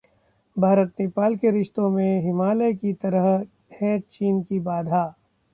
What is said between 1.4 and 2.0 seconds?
के रिश्तों